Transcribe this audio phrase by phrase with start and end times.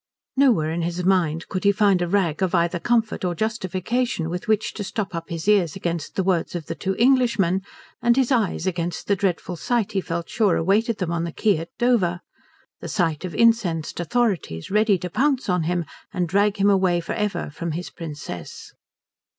[0.35, 4.47] Nowhere in his mind could he find a rag of either comfort or justification with
[4.47, 7.61] which to stop up his ears against the words of the two Englishmen
[8.01, 11.59] and his eyes against the dreadful sight he felt sure awaited them on the quay
[11.59, 12.21] at Dover
[12.79, 17.13] the sight of incensed authorities ready to pounce on him and drag him away for
[17.13, 18.73] ever from his Princess.